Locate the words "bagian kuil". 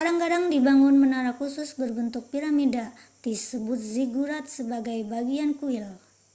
5.13-5.85